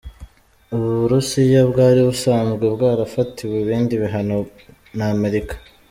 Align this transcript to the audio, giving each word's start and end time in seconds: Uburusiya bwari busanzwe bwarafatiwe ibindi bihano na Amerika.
Uburusiya 0.75 1.61
bwari 1.71 1.99
busanzwe 2.07 2.65
bwarafatiwe 2.75 3.55
ibindi 3.63 3.93
bihano 4.01 4.37
na 4.97 5.05
Amerika. 5.15 5.55